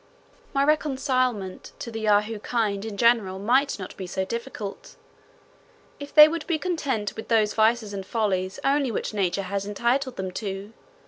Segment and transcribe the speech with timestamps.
[0.51, 4.95] My reconcilement to the Yahoo kind in general might not be so difficult,
[5.99, 10.15] if they would be content with those vices and follies only which nature has entitled
[10.15, 10.73] them to.